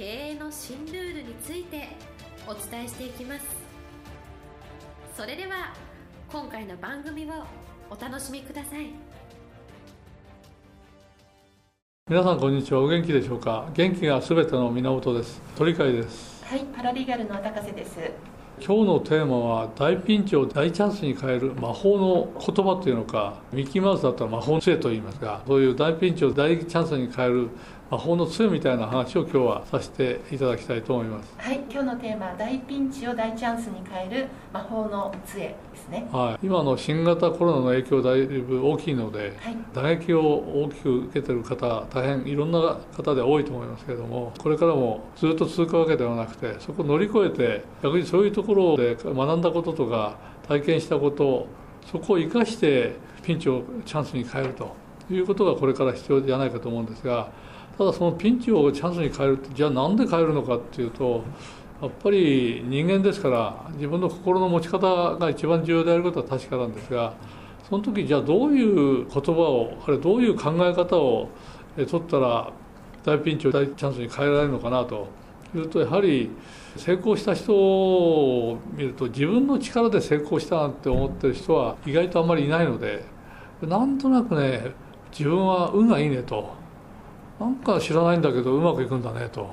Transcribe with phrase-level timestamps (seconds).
[0.00, 1.90] 経営の新ルールについて
[2.46, 3.44] お伝えしていきます。
[5.14, 5.74] それでは
[6.32, 7.44] 今回の番組を
[7.90, 8.86] お楽しみください。
[12.08, 12.80] 皆さんこんにちは。
[12.80, 13.68] お元気でしょうか？
[13.74, 15.42] 元気がすべての源です。
[15.54, 16.46] 鳥海です。
[16.46, 17.98] はいパラリーガルの高瀬です。
[18.58, 27.48] 今日のテーマは大ピンチを大チャンスに変える魔法の言葉というのかミッキーマウスだったら魔法の杖と言いますがそういう大ピンチを大チャンスに変える
[27.90, 31.34] 魔法の杖みたいな話を今日はさせていただきたいと思います。
[31.36, 36.06] はい今日のテーマ大ピンチを大チャンスに変える魔法の杖ですね。
[36.12, 36.46] はい。
[36.46, 39.56] 今の新型コロナの影響だいぶ大きいので、はい。
[39.74, 51.48] 打撃を大きく受けてる方大変いろんな方で多いと思いますけれどもこれからもずっと続くわけではなくてそこを乗り越えて逆にそういうところで学んだこととか体験したこと
[51.90, 54.76] そこを生かしてピンチをチャンスに変えると
[55.10, 57.30] いうことがこれから必要じゃないかと思うんですが
[57.78, 61.22] ただそのピンチをチャンスに変えるってじゃあなんで変えるのかっていうと
[61.80, 67.14] やっぱり人間ですから自分の心の持ち方が一番重要であることは確かなんですが
[67.68, 71.30] その時じゃあどういう言葉をあるいはどういう考え方を
[71.76, 72.52] え取ったら
[73.04, 75.08] 大ピンチを大チャンスに変えられるのかなと
[75.54, 76.30] いうとやはり
[76.76, 83.04] 成功した人を見ると自分の力で成功したなんて思ってる人は意外とあんまりいないので
[83.62, 84.72] なんとなくね
[85.10, 86.59] 自分は運がいいねと。
[87.40, 89.50] なんか知らないんだけどうまくいくんだねと。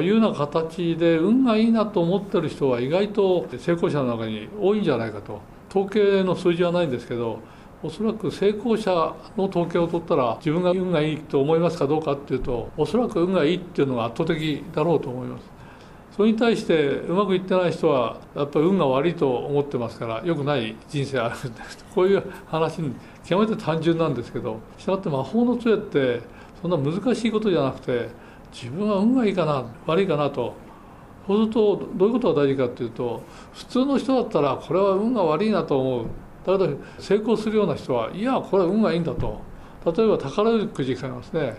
[0.00, 5.40] いうような形で運がいいなと思ってる人は意外と成功者の中に多いんじゃないかと。
[5.68, 7.40] 統計の数字はないんですけど
[7.82, 15.56] おそらく成功者の統計を取ったら自分が運がいいと思いますかどうかっていうとおそらく運がいいっていうのが圧倒的だろうと思います。
[16.16, 26.22] それに対してうまくいってない人はやっぱり運が悪いと思ってますから良くない人生あるんですこういう話に極めて単純なんですけどしたがって魔法の杖って
[26.60, 28.08] そんな難しいことじゃなくて
[28.52, 30.54] 自分は運がいいかな悪いかなと。
[31.26, 33.20] そうするとどういうことが大事かっていうと
[33.52, 36.06] 普通の人だったらこれは運が悪いなと思う。
[36.46, 39.40] だけど成功するような人はいやこれは運がいいんだと。
[39.84, 41.56] 例えば宝くじ買いますね。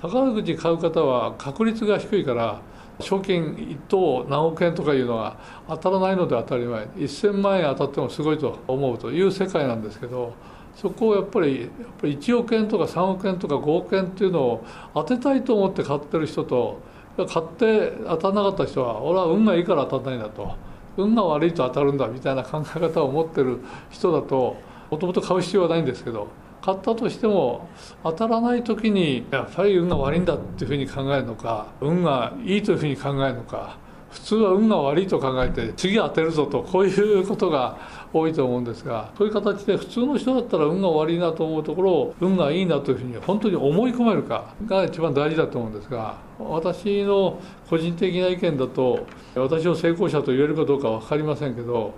[0.00, 2.60] 宝くじ買う方は確率が低いから
[3.00, 5.36] 賞金1等何億円とかいうのは
[5.68, 6.84] 当たらないので当たり前。
[6.84, 10.34] 1000万円当たってもすごいと思うという世界なんですけど
[10.76, 11.70] そこをやっぱりやっ
[12.00, 14.64] ぱり1億円とか3億円とか5億円っていうのを
[14.94, 16.80] 当てたいと思って買ってる人と
[17.16, 20.68] 買って当たらなかった人は俺は運がいいから当たらないんだと。
[20.98, 24.56] 運が悪いと当たるんだみたいな考え方を持ってる人だと
[24.90, 26.28] もともと買う必要はないんですけど
[26.60, 27.68] 買ったとしても
[28.02, 33.78] 当たらない時にやっぱり運が悪いんだっていうふうに考えるのか運がいいというふうに考えるのか
[34.10, 37.78] 普通は運が悪いと考えて次当てるぞとこういうことが
[38.12, 51.94] 多いと思うんですがそういう形で普通の人だったら運が悪いなと思うところを運がいいなというふうに本当に思い込めるかが一番大事だと思うんですが私の個人的な意見だと私を成功者と言えるかどうか分かりませんけど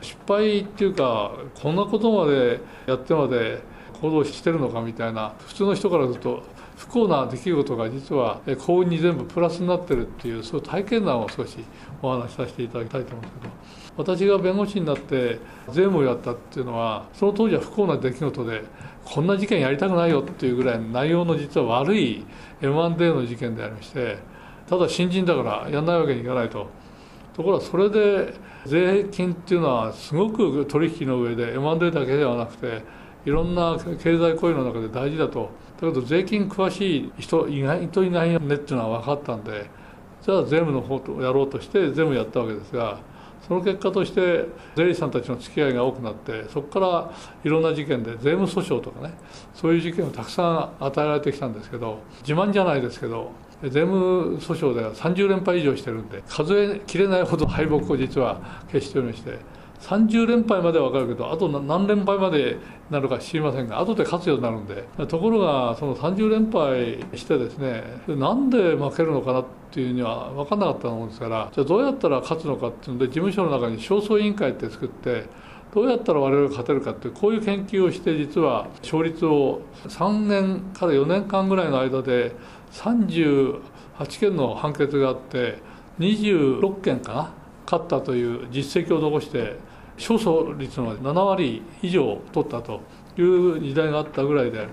[0.00, 3.62] 失敗っていうかこんなことまでやってまで
[4.00, 6.42] 行動してるのかみたいな普通の人からすると
[6.80, 11.58] 不幸な出来事が実は幸運に全部プラスになってるっていうそういう体験談を少し
[12.00, 13.52] お話しさせていただきたいと思うんですけど
[13.98, 18.64] 私が弁護士になって税務をやったっていうのはその当時は不幸な出来事で
[19.04, 22.24] こんな事件やりたくないよっていうぐらい内容の実は悪い
[22.62, 24.16] M&A の事件でありまして
[24.66, 26.68] ただ新人だからやんないわけにいかないと。
[27.34, 28.34] ところがそれで
[28.66, 32.82] 税金っていうのはすごく取引の上で M&A だけではなくて
[33.24, 35.50] いろんな経済行為の中で大事だと。
[35.80, 39.70] だけど税金詳しい人意外といないよねっていうのは分かったんで
[40.22, 43.00] じゃあ税務の方とやろうとして税務やったわけですが
[43.48, 44.44] その結果として
[44.76, 47.12] 税理士さんたちの付き合いが多くなってそこから
[47.42, 49.14] いろんな事件で税務訴訟とかね
[49.54, 50.42] そういう事件をたくさ
[50.78, 58.40] ん与えられてきたんですけど自慢じゃないですけど税務訴訟では30連敗以上してるんで数えきれないほど敗北を実は
[58.70, 59.38] 決しておりまして
[59.80, 62.58] 30連敗までは分かるけどあと何連敗まで
[62.90, 64.84] なるか知りませんが後で勝つようになるんで。
[65.06, 75.26] ところがその30連敗してですねなんで負けるのかなっていうには分かんなかったもんですからじゃあどうやったら勝つのかっていうので事務所の中に勝訴委員会って作って
[75.72, 82.34] どうやったら我々が勝てるかってこういう研究をして実は勝率を3年から4年間ぐらいの間で
[82.72, 83.60] 38
[84.18, 85.58] 件の判決があって
[86.00, 87.39] 26件かな
[87.70, 89.56] 勝ったという実績を残して
[89.96, 92.80] 勝訴率の7割以上取ったと
[93.16, 94.66] いう時代があったぐらいで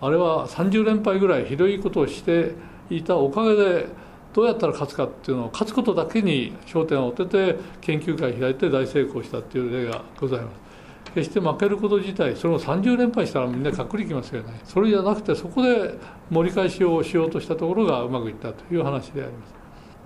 [0.00, 2.52] あれは30連敗ぐらいひどいことをして
[2.90, 3.86] いたおかげで
[4.34, 10.62] どうやったら勝つかっていうのを勝つことだけに焦点を当てて研究会を開いて大成功したっていう例がございます。
[11.14, 14.60] 決して負けること自体それも30連敗したらみんなかっくりきますよね。
[14.64, 15.94] それじゃなくてそこで
[16.30, 19.61] 盛り返しをしようとしたところがうまくいったという話であります。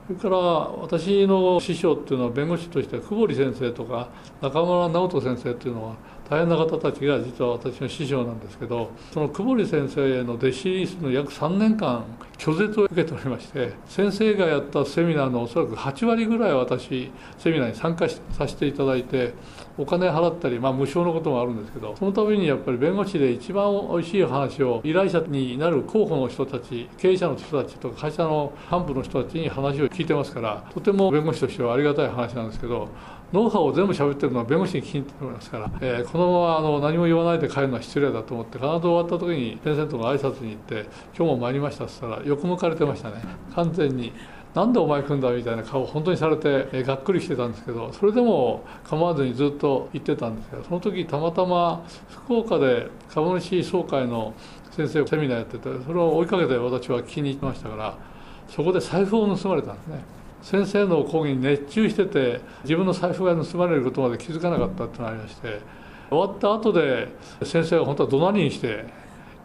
[0.06, 4.08] それから私の師匠っていうのは弁護士として久保利先生とか
[4.40, 5.96] 中村直人先生っていうのは
[6.28, 12.04] 大変な方たちが実は私の師匠なんですけどその久保利先生への弟子入りするの約3年間
[12.36, 19.34] 拒絶を受けておりまして先生がやったセミナーのおそらく8割ぐらい私セミナーに参加させていただいて
[19.78, 32.88] お金払ったり、まあ、無償のこともあるんですけどそのためにやっぱり弁護士で一番おいしい話を依頼者になる候補の人たち経営者の人たちとか会社の幹部の人たちに話を聞いてますからとても弁護士としてはありがたい話なんですけど
[33.32, 40.86] ノウハウを全部喋ってるのは弁護士に聞きに行ってますから、えー、このままあの何も言わないで帰るのは失礼だと思って必ず終わった時に先生とか挨拶に行って
[41.16, 43.16] 「今日も参りました」っつったら横向かれてましたね
[43.54, 44.12] 完全に。
[44.54, 54.32] なんでお前来んだみたいな顔を本当にされて、えがっくりしてたんですけどそれでも構わずにずっと言ってたんですけどその時たまたま福岡で株主総会の
[54.70, 57.98] 先生セミナーやっててそれを追いかけて私は聞きに行きましたから
[58.48, 60.00] そこで財布を盗まれたんですね
[60.46, 65.60] 先生の講義に熱中してて自分の財布が盗まれることまで気づかなかったってのありまして
[66.08, 67.08] 終わった後で
[67.42, 68.84] 先生が本当は怒鳴りにして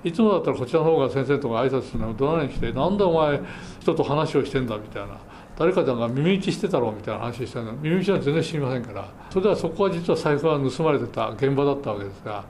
[0.03, 3.41] いつもだったらこちらの方が先生とか挨拶するのを怒鳴りにして「なんでお前
[3.79, 5.17] 人と話をしてんだ」みたいな
[5.57, 12.43] 誰かちゃんが耳打ちしてたろうみたいな話をしたの耳打ちは全然知りませんからそれではそこは実は財布が盗まれてた現場だったわけですが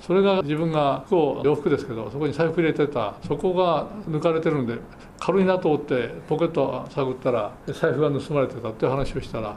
[0.00, 4.78] それが自分が服を洋服ですけどそこに財布入れてたそこが抜かれてるんで
[5.18, 9.56] 軽いなと思ってポケット探ったら財布が盗まれてたっていう話をしたら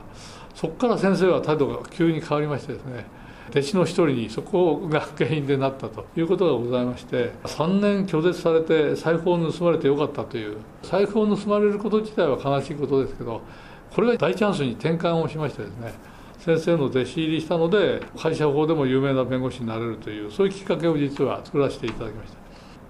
[0.55, 3.05] そこから先生は態度が急に変わりましてですね
[3.49, 13.41] 弟子の一人にそこが原因でなったということがございまして3年拒絶されて財布を盗まれてよかったという財布を盗まれること自体は悲しいことですけど
[13.93, 15.93] これが大チャンスに転換をしましてですね
[16.47, 22.37] 先生の弟子入りしたので会社法でも有名な弁護士になれるというそういうきっかけを実は作らせていただきました。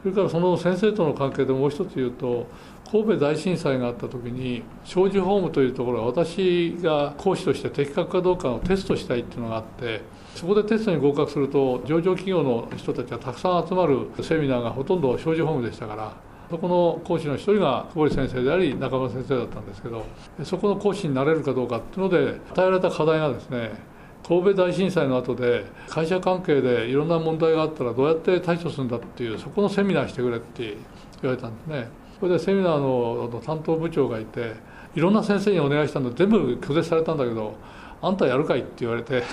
[0.04, 2.46] それからその先生との関係でもう一つ言うと
[2.92, 10.02] 神戸大震災があった時に障子ホームというところは私が講師として的確かどうかをテストしたいっていうのがあって
[10.36, 20.06] そこでテストに合格すると上場企業の人たちがたくさん集まるセミナーがほとんど障子ホームでしたからそこの講師の一人が久保先生であり中村先生だったんですけど
[20.44, 23.72] そこの講師になれるかどうかっていうので与えられた課題がですね
[24.28, 30.76] 神戸大震災の後で会社関係でいろんな問題があったらどうやって対処するんだっていうそこのセミナーしてくれって
[31.22, 31.88] 言われたんですね。
[32.20, 34.56] それでセミナーの担当部長がいて
[34.96, 37.56] いろんな先生にお願いしたんで全部拒絶されたんだけど
[38.02, 39.24] あんたやるかいって言われて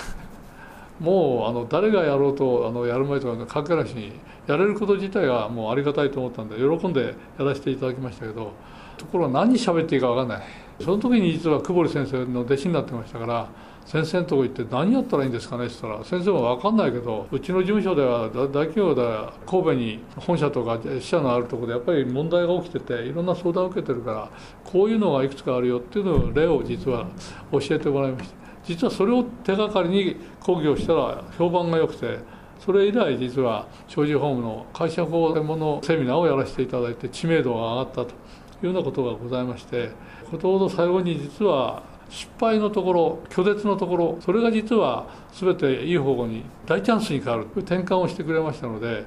[1.00, 4.12] もうあの誰がやろうとあのやる前とか関係なしに
[4.46, 8.52] やれること自体がもうありがたいと思ったんで喜んでやらせていただきましたけど
[8.96, 10.64] ところが何喋っていいか分かんない。
[10.81, 13.49] その時に実は久保先生の弟子になってましたから
[13.87, 24.31] 先生のとこ行って何やったらいいんですかねって言ったら先生も分かんないけどうちの事務所では大企業では神戸に本社とか支社のあるところでやっぱり問題が起きてていろんな相談を受けてるから
[24.65, 27.06] こういうのがいくつかあるよっていうのを例を実は
[27.53, 28.54] 教えてもらいました。
[28.66, 32.18] 実はそれを手がかりに講義をしたら評判が良くて
[32.64, 38.12] それ以来実は障子ホームの会社法専門のセミナーをやらせていただいて知名度が上がったとい
[38.62, 39.90] うようなことがございまして
[40.30, 49.04] ことほど最後に実は失敗のところ拒絶のところそれが実は全ていい方向に大チャンスに変わるという転換をしてくれましたので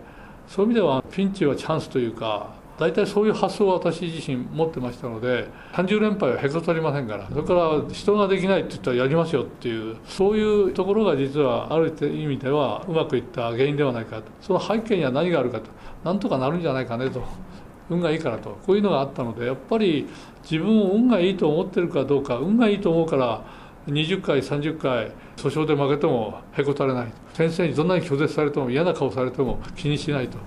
[0.48, 14.24] そういう意味ではピンチはチャンスというか大体そういう発想を私自身持ってましたので30連敗はへこたりませんからそれから人ができないって言ったらやりますよっていうそういうところが実はある意味ではうまくいった原因ではないかと。
[14.42, 15.70] その背景には何があるかと。
[16.04, 17.24] なんとかなるんじゃないかねと。
[17.90, 18.58] 運がいいからと。
[18.66, 20.08] こういうのがあったのでやっぱり
[20.44, 23.44] 自分を運がいいと思ってるかどうか運がいいと思うから
[23.88, 30.38] 20回30回訴訟で負けてもへこたれない先生にどんなに拒絶されても嫌な顔されても気にしないと。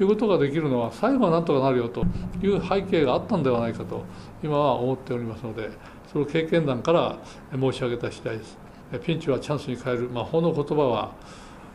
[0.00, 2.04] いうことができるのは最後はなんとかなるよと
[2.42, 4.04] いう背景があったんではないかと
[4.42, 5.70] 今は思っておりますので
[6.12, 7.18] その経験談から
[7.52, 8.58] 申し上げた次第です。
[9.04, 10.08] ピンチはチャンスに変える。
[10.10, 11.12] 魔法の言葉は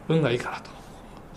[0.07, 0.69] 運がいいからと。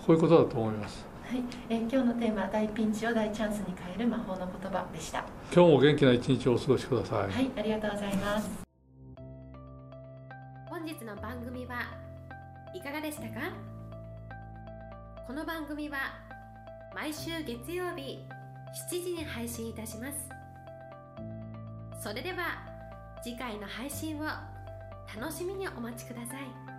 [0.06, 1.04] こういうことだと思います。
[1.28, 4.06] はい、えー、今日のテーマ大ピンチを大チャンスに変える。
[4.06, 5.24] 魔法の言葉でした。
[5.52, 7.18] 今日も元気な一日をお過ごしください。
[7.18, 7.50] はい。
[7.56, 8.50] ありがとうございます。
[10.68, 11.74] 本日の番組は
[12.74, 13.28] いかがでしたか？
[15.26, 15.96] この番組は
[16.94, 18.18] 毎週月曜日
[18.90, 20.28] 7時に配信いたします。
[22.02, 22.66] それでは
[23.22, 24.24] 次回の配信を
[25.18, 26.71] 楽しみにお待ちください。